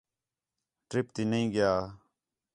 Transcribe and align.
ٹِرپ 0.89 1.07
تی 1.15 1.23
نہیں 1.31 1.47
ڳِیا 1.53 1.71